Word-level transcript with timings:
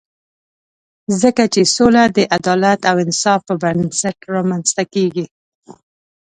ځکه 1.21 1.43
چې 1.53 1.61
سوله 1.75 2.03
د 2.15 2.17
عدالت 2.37 2.79
او 2.89 2.95
انصاف 3.05 3.39
پر 3.47 3.55
بنسټ 3.63 4.17
رامنځته 4.35 4.83
کېږي. 4.93 5.25